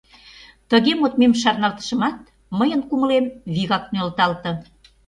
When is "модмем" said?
0.99-1.33